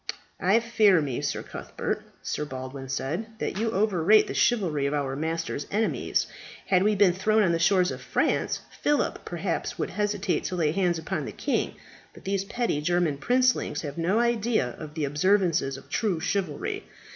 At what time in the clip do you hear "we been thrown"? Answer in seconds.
6.81-7.43